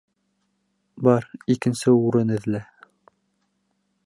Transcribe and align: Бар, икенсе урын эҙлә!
Бар, 1.07 1.29
икенсе 1.57 1.95
урын 1.99 2.33
эҙлә! 2.39 2.63